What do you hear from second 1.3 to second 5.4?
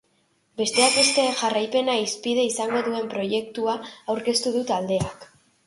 jarraipena hizpide izango duen proiektua aurkeztu du taldeak.